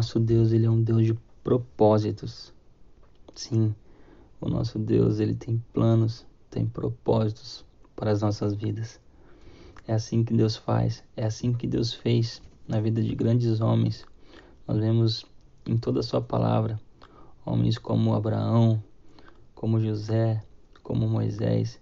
Nosso 0.00 0.18
Deus, 0.18 0.50
ele 0.50 0.64
é 0.64 0.70
um 0.70 0.82
Deus 0.82 1.04
de 1.04 1.12
propósitos. 1.44 2.54
Sim, 3.34 3.74
o 4.40 4.48
nosso 4.48 4.78
Deus, 4.78 5.20
ele 5.20 5.34
tem 5.34 5.62
planos, 5.74 6.26
tem 6.48 6.66
propósitos 6.66 7.66
para 7.94 8.10
as 8.10 8.22
nossas 8.22 8.54
vidas. 8.54 8.98
É 9.86 9.92
assim 9.92 10.24
que 10.24 10.32
Deus 10.32 10.56
faz, 10.56 11.04
é 11.14 11.26
assim 11.26 11.52
que 11.52 11.66
Deus 11.66 11.92
fez 11.92 12.40
na 12.66 12.80
vida 12.80 13.02
de 13.02 13.14
grandes 13.14 13.60
homens. 13.60 14.06
Nós 14.66 14.78
vemos 14.78 15.26
em 15.66 15.76
toda 15.76 16.00
a 16.00 16.02
sua 16.02 16.22
palavra 16.22 16.80
homens 17.44 17.76
como 17.76 18.14
Abraão, 18.14 18.82
como 19.54 19.78
José, 19.78 20.42
como 20.82 21.06
Moisés, 21.10 21.78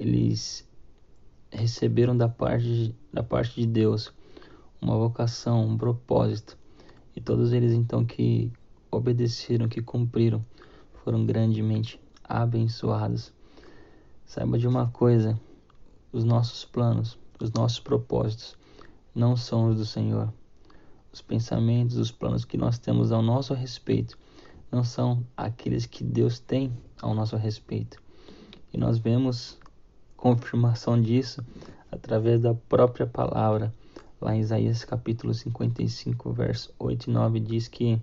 eles 0.00 0.66
receberam 1.50 2.16
da 2.16 2.30
parte, 2.30 2.96
da 3.12 3.22
parte 3.22 3.60
de 3.60 3.66
Deus 3.66 4.10
uma 4.80 4.96
vocação, 4.96 5.66
um 5.66 5.76
propósito. 5.76 6.61
E 7.14 7.20
todos 7.20 7.52
eles 7.52 7.72
então 7.72 8.04
que 8.04 8.50
obedeceram, 8.90 9.68
que 9.68 9.82
cumpriram, 9.82 10.44
foram 11.04 11.24
grandemente 11.24 12.00
abençoados. 12.24 13.32
Saiba 14.24 14.58
de 14.58 14.66
uma 14.66 14.88
coisa: 14.88 15.38
os 16.12 16.24
nossos 16.24 16.64
planos, 16.64 17.18
os 17.40 17.50
nossos 17.50 17.80
propósitos 17.80 18.56
não 19.14 19.36
são 19.36 19.70
os 19.70 19.76
do 19.76 19.84
Senhor. 19.84 20.32
Os 21.12 21.20
pensamentos, 21.20 21.96
os 21.96 22.10
planos 22.10 22.44
que 22.44 22.56
nós 22.56 22.78
temos 22.78 23.12
ao 23.12 23.20
nosso 23.20 23.52
respeito 23.52 24.18
não 24.70 24.82
são 24.82 25.22
aqueles 25.36 25.84
que 25.84 26.02
Deus 26.02 26.38
tem 26.38 26.72
ao 27.02 27.14
nosso 27.14 27.36
respeito. 27.36 28.02
E 28.72 28.78
nós 28.78 28.98
vemos 28.98 29.58
confirmação 30.16 30.98
disso 31.00 31.44
através 31.90 32.40
da 32.40 32.54
própria 32.54 33.06
palavra. 33.06 33.74
Lá 34.22 34.36
em 34.36 34.38
Isaías 34.38 34.84
capítulo 34.84 35.34
55, 35.34 36.32
verso 36.32 36.72
8 36.78 37.10
e 37.10 37.12
9 37.12 37.40
diz 37.40 37.66
que 37.66 38.00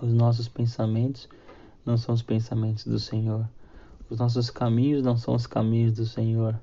os 0.00 0.12
nossos 0.12 0.46
pensamentos 0.46 1.28
não 1.84 1.96
são 1.96 2.14
os 2.14 2.22
pensamentos 2.22 2.84
do 2.84 2.96
Senhor. 2.96 3.44
Os 4.08 4.20
nossos 4.20 4.50
caminhos 4.50 5.02
não 5.02 5.16
são 5.16 5.34
os 5.34 5.48
caminhos 5.48 5.94
do 5.94 6.06
Senhor. 6.06 6.56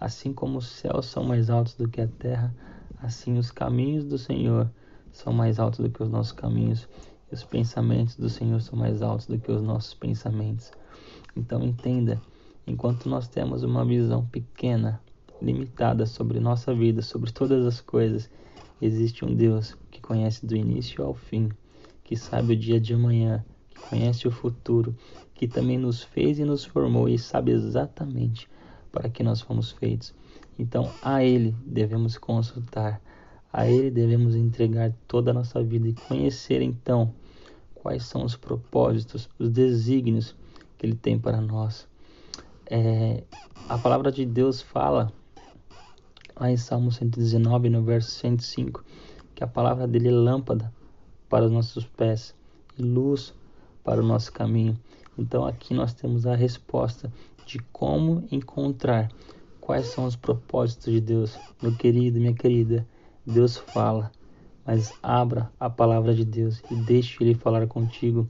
Assim 0.00 0.32
como 0.32 0.58
os 0.58 0.66
céus 0.66 1.06
são 1.06 1.22
mais 1.22 1.48
altos 1.48 1.74
do 1.74 1.88
que 1.88 2.00
a 2.00 2.08
terra, 2.08 2.52
assim 3.00 3.38
os 3.38 3.52
caminhos 3.52 4.04
do 4.04 4.18
Senhor 4.18 4.68
são 5.12 5.32
mais 5.32 5.60
altos 5.60 5.78
do 5.78 5.88
que 5.88 6.02
os 6.02 6.10
nossos 6.10 6.32
caminhos. 6.32 6.88
E 7.30 7.36
os 7.36 7.44
pensamentos 7.44 8.16
do 8.16 8.28
Senhor 8.28 8.60
são 8.60 8.76
mais 8.76 9.00
altos 9.00 9.28
do 9.28 9.38
que 9.38 9.52
os 9.52 9.62
nossos 9.62 9.94
pensamentos. 9.94 10.72
Então 11.36 11.62
entenda, 11.62 12.20
enquanto 12.66 13.08
nós 13.08 13.28
temos 13.28 13.62
uma 13.62 13.84
visão 13.84 14.26
pequena, 14.26 15.00
limitada 15.40 16.06
sobre 16.06 16.40
nossa 16.40 16.74
vida, 16.74 17.02
sobre 17.02 17.32
todas 17.32 17.64
as 17.64 17.80
coisas, 17.80 18.30
existe 18.80 19.24
um 19.24 19.34
Deus 19.34 19.76
que 19.90 20.00
conhece 20.00 20.44
do 20.46 20.56
início 20.56 21.04
ao 21.04 21.14
fim, 21.14 21.50
que 22.04 22.16
sabe 22.16 22.54
o 22.54 22.56
dia 22.56 22.80
de 22.80 22.94
amanhã, 22.94 23.44
que 23.68 23.80
conhece 23.88 24.26
o 24.26 24.30
futuro, 24.30 24.94
que 25.34 25.46
também 25.46 25.78
nos 25.78 26.02
fez 26.02 26.38
e 26.38 26.44
nos 26.44 26.64
formou 26.64 27.08
e 27.08 27.18
sabe 27.18 27.52
exatamente 27.52 28.48
para 28.90 29.08
que 29.08 29.22
nós 29.22 29.40
fomos 29.40 29.70
feitos. 29.72 30.14
Então, 30.58 30.90
a 31.02 31.22
Ele 31.22 31.54
devemos 31.64 32.18
consultar, 32.18 33.00
a 33.52 33.68
Ele 33.68 33.90
devemos 33.90 34.34
entregar 34.34 34.92
toda 35.06 35.30
a 35.30 35.34
nossa 35.34 35.62
vida 35.62 35.88
e 35.88 35.94
conhecer 35.94 36.62
então 36.62 37.14
quais 37.74 38.04
são 38.04 38.24
os 38.24 38.36
propósitos, 38.36 39.28
os 39.38 39.48
desígnios 39.50 40.34
que 40.76 40.86
Ele 40.86 40.96
tem 40.96 41.18
para 41.18 41.40
nós. 41.40 41.86
É, 42.66 43.22
a 43.68 43.78
palavra 43.78 44.10
de 44.10 44.26
Deus 44.26 44.60
fala 44.60 45.12
lá 46.38 46.50
em 46.50 46.56
Salmo 46.56 46.92
119, 46.92 47.68
no 47.68 47.82
verso 47.82 48.10
105, 48.10 48.84
que 49.34 49.42
a 49.42 49.46
palavra 49.46 49.86
dele 49.86 50.08
é 50.08 50.12
lâmpada 50.12 50.72
para 51.28 51.46
os 51.46 51.50
nossos 51.50 51.84
pés 51.84 52.34
e 52.78 52.82
luz 52.82 53.34
para 53.82 54.00
o 54.00 54.06
nosso 54.06 54.32
caminho. 54.32 54.78
Então 55.18 55.44
aqui 55.44 55.74
nós 55.74 55.92
temos 55.92 56.26
a 56.26 56.34
resposta 56.34 57.12
de 57.44 57.58
como 57.72 58.24
encontrar 58.30 59.10
quais 59.60 59.86
são 59.86 60.04
os 60.04 60.14
propósitos 60.14 60.92
de 60.92 61.00
Deus. 61.00 61.38
Meu 61.60 61.74
querido, 61.74 62.20
minha 62.20 62.34
querida, 62.34 62.86
Deus 63.26 63.56
fala, 63.56 64.12
mas 64.64 64.92
abra 65.02 65.50
a 65.58 65.68
palavra 65.68 66.14
de 66.14 66.24
Deus 66.24 66.62
e 66.70 66.74
deixe 66.74 67.22
ele 67.22 67.34
falar 67.34 67.66
contigo. 67.66 68.28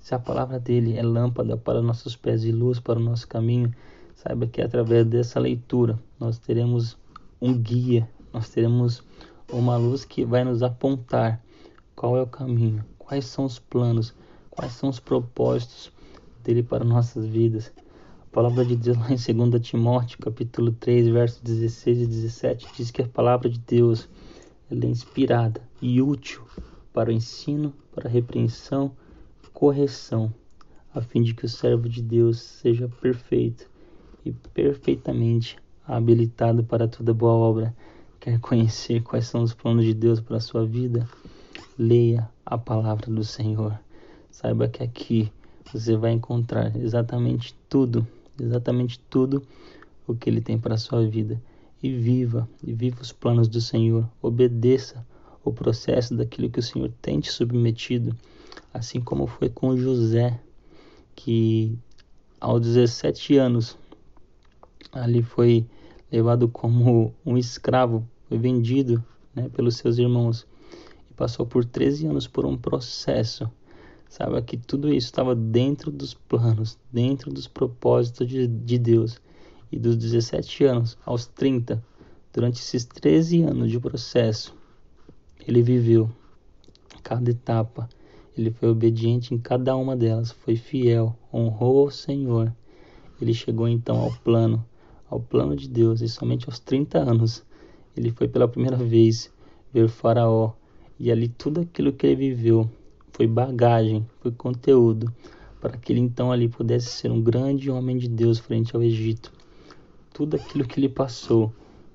Se 0.00 0.14
a 0.14 0.18
palavra 0.18 0.58
dele 0.58 0.96
é 0.96 1.02
lâmpada 1.02 1.56
para 1.56 1.80
nossos 1.80 2.16
pés 2.16 2.44
e 2.44 2.52
luz 2.52 2.80
para 2.80 2.98
o 2.98 3.02
nosso 3.02 3.28
caminho, 3.28 3.72
saiba 4.14 4.46
que 4.46 4.60
através 4.60 5.06
dessa 5.06 5.38
leitura 5.38 5.98
nós 6.18 6.38
teremos 6.38 6.98
um 7.44 7.52
guia, 7.52 8.08
nós 8.32 8.48
teremos 8.48 9.02
uma 9.52 9.76
luz 9.76 10.02
que 10.02 10.24
vai 10.24 10.42
nos 10.44 10.62
apontar 10.62 11.44
qual 11.94 12.16
é 12.16 12.22
o 12.22 12.26
caminho, 12.26 12.82
quais 12.96 13.26
são 13.26 13.44
os 13.44 13.58
planos, 13.58 14.14
quais 14.48 14.72
são 14.72 14.88
os 14.88 14.98
propósitos 14.98 15.92
dele 16.42 16.62
para 16.62 16.86
nossas 16.86 17.26
vidas. 17.26 17.70
A 18.22 18.34
palavra 18.34 18.64
de 18.64 18.74
Deus 18.74 18.96
lá 18.96 19.10
em 19.10 19.48
2 19.48 19.60
Timóteo, 19.60 20.18
capítulo 20.20 20.72
3, 20.72 21.08
versos 21.08 21.42
16 21.42 21.98
e 21.98 22.06
17, 22.06 22.66
diz 22.78 22.90
que 22.90 23.02
a 23.02 23.08
palavra 23.08 23.50
de 23.50 23.58
Deus 23.58 24.08
é 24.70 24.86
inspirada 24.86 25.60
e 25.82 26.00
útil 26.00 26.42
para 26.94 27.10
o 27.10 27.12
ensino, 27.12 27.74
para 27.94 28.08
a 28.08 28.10
repreensão, 28.10 28.90
correção, 29.52 30.32
a 30.94 31.02
fim 31.02 31.22
de 31.22 31.34
que 31.34 31.44
o 31.44 31.48
servo 31.48 31.90
de 31.90 32.00
Deus 32.00 32.40
seja 32.40 32.88
perfeito 32.88 33.68
e 34.24 34.32
perfeitamente 34.32 35.62
habilitado 35.86 36.64
para 36.64 36.88
toda 36.88 37.12
boa 37.14 37.32
obra. 37.32 37.74
Quer 38.20 38.40
conhecer 38.40 39.02
quais 39.02 39.26
são 39.26 39.42
os 39.42 39.52
planos 39.52 39.84
de 39.84 39.92
Deus 39.92 40.20
para 40.20 40.38
a 40.38 40.40
sua 40.40 40.64
vida? 40.64 41.06
Leia 41.78 42.28
a 42.44 42.56
palavra 42.56 43.10
do 43.10 43.22
Senhor. 43.22 43.78
Saiba 44.30 44.68
que 44.68 44.82
aqui 44.82 45.30
você 45.72 45.96
vai 45.96 46.12
encontrar 46.12 46.74
exatamente 46.76 47.54
tudo, 47.68 48.06
exatamente 48.40 48.98
tudo 49.10 49.42
o 50.06 50.14
que 50.14 50.28
ele 50.30 50.40
tem 50.40 50.58
para 50.58 50.74
a 50.74 50.78
sua 50.78 51.06
vida. 51.06 51.40
E 51.82 51.92
viva, 51.92 52.48
e 52.62 52.72
viva 52.72 53.02
os 53.02 53.12
planos 53.12 53.46
do 53.46 53.60
Senhor. 53.60 54.08
Obedeça 54.22 55.04
o 55.44 55.52
processo 55.52 56.16
daquilo 56.16 56.48
que 56.48 56.58
o 56.58 56.62
Senhor 56.62 56.90
tem 57.02 57.20
te 57.20 57.30
submetido, 57.30 58.16
assim 58.72 59.00
como 59.00 59.26
foi 59.26 59.50
com 59.50 59.76
José, 59.76 60.40
que 61.14 61.78
aos 62.40 62.62
17 62.62 63.36
anos 63.36 63.76
ali 64.94 65.22
foi 65.22 65.66
levado 66.10 66.48
como 66.48 67.12
um 67.26 67.36
escravo, 67.36 68.06
foi 68.28 68.38
vendido 68.38 69.04
né, 69.34 69.48
pelos 69.48 69.76
seus 69.76 69.98
irmãos 69.98 70.46
e 71.10 71.14
passou 71.14 71.44
por 71.44 71.64
13 71.64 72.06
anos 72.06 72.26
por 72.26 72.46
um 72.46 72.56
processo. 72.56 73.50
Saiba 74.08 74.40
que 74.40 74.56
tudo 74.56 74.88
isso 74.88 75.06
estava 75.06 75.34
dentro 75.34 75.90
dos 75.90 76.14
planos, 76.14 76.78
dentro 76.92 77.32
dos 77.32 77.48
propósitos 77.48 78.28
de, 78.28 78.46
de 78.46 78.78
Deus. 78.78 79.20
E 79.72 79.78
dos 79.78 79.96
17 79.96 80.64
anos 80.64 80.96
aos 81.04 81.26
30, 81.26 81.82
durante 82.32 82.60
esses 82.60 82.84
13 82.84 83.42
anos 83.42 83.70
de 83.72 83.80
processo, 83.80 84.54
ele 85.46 85.62
viveu 85.62 86.08
cada 87.02 87.30
etapa, 87.30 87.88
ele 88.36 88.50
foi 88.50 88.68
obediente 88.68 89.34
em 89.34 89.38
cada 89.38 89.76
uma 89.76 89.96
delas, 89.96 90.30
foi 90.30 90.54
fiel, 90.54 91.16
honrou 91.32 91.80
ao 91.80 91.90
Senhor. 91.90 92.54
Ele 93.20 93.34
chegou 93.34 93.68
então 93.68 93.98
ao 93.98 94.12
plano, 94.12 94.64
ao 95.14 95.20
plano 95.20 95.54
de 95.54 95.68
Deus, 95.68 96.00
e 96.00 96.08
somente 96.08 96.46
aos 96.46 96.58
30 96.58 96.98
anos 96.98 97.44
ele 97.96 98.10
foi 98.10 98.26
pela 98.26 98.48
primeira 98.48 98.76
vez 98.76 99.32
ver 99.72 99.88
Faraó, 99.88 100.52
e 100.98 101.10
ali 101.10 101.28
tudo 101.28 101.60
aquilo 101.60 101.92
que 101.92 102.04
ele 102.04 102.16
viveu 102.16 102.68
foi 103.12 103.26
bagagem, 103.28 104.04
foi 104.20 104.32
conteúdo 104.32 105.14
para 105.60 105.76
que 105.76 105.92
ele 105.92 106.00
então 106.00 106.32
ali 106.32 106.48
pudesse 106.48 106.88
ser 106.88 107.12
um 107.12 107.22
grande 107.22 107.70
homem 107.70 107.96
de 107.96 108.08
Deus 108.08 108.40
frente 108.40 108.74
ao 108.74 108.82
Egito. 108.82 109.32
Tudo 110.12 110.34
aquilo 110.34 110.66
que 110.66 110.80
ele 110.80 110.88
passou 110.88 111.52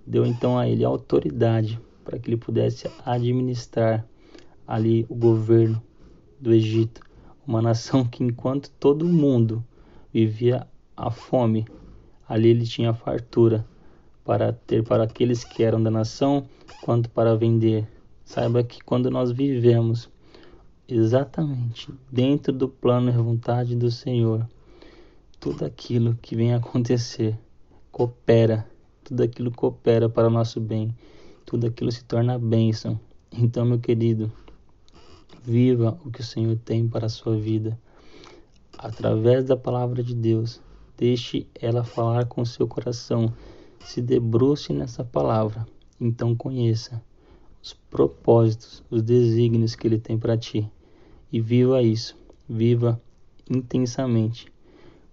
deu 0.07 0.25
então 0.25 0.57
a 0.57 0.67
ele 0.67 0.85
autoridade 0.85 1.79
para 2.05 2.17
que 2.17 2.29
ele 2.29 2.37
pudesse 2.37 2.89
administrar 3.05 4.07
ali 4.65 5.05
o 5.09 5.15
governo 5.15 5.81
do 6.39 6.53
Egito, 6.53 7.01
uma 7.45 7.61
nação 7.61 8.05
que 8.05 8.23
enquanto 8.23 8.71
todo 8.79 9.05
mundo 9.05 9.63
vivia 10.13 10.65
a 10.95 11.11
fome, 11.11 11.65
ali 12.29 12.49
ele 12.49 12.65
tinha 12.65 12.93
fartura 12.93 13.65
para 14.23 14.53
ter 14.53 14.83
para 14.83 15.03
aqueles 15.03 15.43
que 15.43 15.63
eram 15.63 15.83
da 15.83 15.91
nação, 15.91 16.47
quanto 16.83 17.09
para 17.09 17.35
vender. 17.35 17.85
Saiba 18.23 18.63
que 18.63 18.81
quando 18.81 19.09
nós 19.11 19.31
vivemos 19.31 20.09
exatamente 20.87 21.91
dentro 22.11 22.53
do 22.53 22.69
plano 22.69 23.09
e 23.09 23.13
vontade 23.13 23.75
do 23.75 23.91
Senhor, 23.91 24.47
tudo 25.39 25.65
aquilo 25.65 26.17
que 26.21 26.35
vem 26.35 26.53
acontecer 26.53 27.37
coopera, 27.91 28.65
tudo 29.03 29.23
aquilo 29.23 29.51
coopera 29.51 30.07
para 30.07 30.27
o 30.27 30.31
nosso 30.31 30.61
bem 30.61 30.95
tudo 31.49 31.65
aquilo 31.65 31.91
se 31.91 32.03
torna 32.03 32.37
bênção. 32.37 32.99
Então, 33.31 33.65
meu 33.65 33.79
querido, 33.79 34.31
viva 35.43 35.99
o 36.05 36.11
que 36.11 36.21
o 36.21 36.23
Senhor 36.23 36.55
tem 36.63 36.87
para 36.87 37.07
a 37.07 37.09
sua 37.09 37.35
vida 37.35 37.75
através 38.77 39.45
da 39.45 39.57
palavra 39.57 40.03
de 40.03 40.13
Deus. 40.13 40.61
Deixe 40.99 41.47
ela 41.55 41.81
falar 41.81 42.25
com 42.25 42.43
seu 42.43 42.67
coração. 42.67 43.33
Se 43.79 44.01
debruce 44.01 44.73
nessa 44.73 45.01
palavra. 45.01 45.65
Então 45.97 46.35
conheça 46.35 47.01
os 47.63 47.73
propósitos, 47.89 48.83
os 48.91 49.01
desígnios 49.01 49.75
que 49.75 49.87
Ele 49.87 49.97
tem 49.97 50.19
para 50.19 50.37
ti. 50.37 50.69
E 51.31 51.39
viva 51.39 51.81
isso, 51.81 52.17
viva 52.49 53.01
intensamente, 53.49 54.51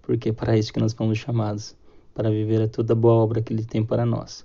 porque 0.02 0.30
é 0.30 0.32
para 0.32 0.58
isso 0.58 0.72
que 0.72 0.80
nós 0.80 0.92
fomos 0.92 1.18
chamados 1.18 1.76
para 2.12 2.30
viver 2.30 2.62
a 2.62 2.68
toda 2.68 2.92
boa 2.92 3.14
obra 3.14 3.40
que 3.40 3.52
Ele 3.52 3.64
tem 3.64 3.84
para 3.84 4.04
nós. 4.04 4.44